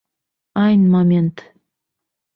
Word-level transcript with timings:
Айн 0.63 0.81
момент! 0.93 1.35